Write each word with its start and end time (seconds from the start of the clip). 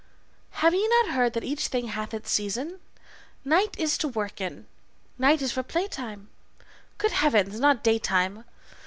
Have 0.65 0.73
ye 0.73 0.87
not 0.87 1.11
heard 1.13 1.33
that 1.33 1.43
each 1.43 1.67
thing 1.67 1.89
hath 1.89 2.11
its 2.11 2.31
season? 2.31 2.79
Night 3.45 3.77
is 3.77 3.99
to 3.99 4.07
work 4.07 4.41
in, 4.41 4.65
night 5.19 5.43
is 5.43 5.51
for 5.51 5.61
play 5.61 5.87
time; 5.87 6.27
Good 6.97 7.11
heavens, 7.11 7.59
not 7.59 7.83
day 7.83 7.99
time! 7.99 8.45